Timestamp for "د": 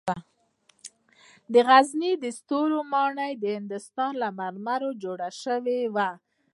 1.53-1.53, 3.37-3.43